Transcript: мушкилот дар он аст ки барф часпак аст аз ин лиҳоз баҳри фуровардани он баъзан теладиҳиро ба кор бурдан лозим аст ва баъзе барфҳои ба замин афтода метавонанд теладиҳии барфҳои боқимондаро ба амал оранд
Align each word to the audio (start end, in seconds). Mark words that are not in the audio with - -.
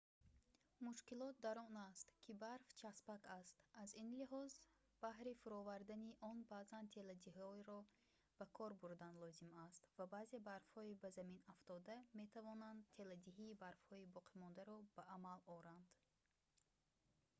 мушкилот 0.85 1.35
дар 1.45 1.57
он 1.67 1.75
аст 1.91 2.07
ки 2.23 2.31
барф 2.43 2.67
часпак 2.81 3.21
аст 3.39 3.55
аз 3.83 3.89
ин 4.03 4.09
лиҳоз 4.21 4.51
баҳри 5.05 5.33
фуровардани 5.41 6.09
он 6.29 6.37
баъзан 6.53 6.85
теладиҳиро 6.95 7.79
ба 8.37 8.45
кор 8.57 8.71
бурдан 8.81 9.13
лозим 9.23 9.53
аст 9.67 9.81
ва 9.97 10.05
баъзе 10.15 10.37
барфҳои 10.49 10.99
ба 11.01 11.09
замин 11.17 11.39
афтода 11.53 11.95
метавонанд 12.21 12.81
теладиҳии 12.97 13.59
барфҳои 13.63 14.09
боқимондаро 14.17 14.77
ба 14.95 15.03
амал 15.15 15.39
оранд 15.57 15.87